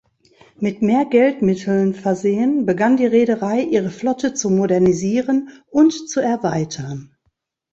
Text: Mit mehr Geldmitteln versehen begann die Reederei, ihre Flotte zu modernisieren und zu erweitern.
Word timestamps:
Mit 0.57 0.81
mehr 0.81 1.05
Geldmitteln 1.05 1.93
versehen 1.93 2.65
begann 2.65 2.97
die 2.97 3.05
Reederei, 3.05 3.61
ihre 3.61 3.91
Flotte 3.91 4.33
zu 4.33 4.49
modernisieren 4.49 5.49
und 5.69 5.91
zu 6.09 6.19
erweitern. 6.21 7.15